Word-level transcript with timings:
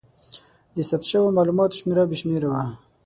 د 0.75 0.77
ثبت 0.89 1.05
شوو 1.11 1.35
مالوماتو 1.37 1.77
شمېر 1.79 1.97
بې 2.09 2.17
شمېره 2.21 2.47
و. 2.49 2.53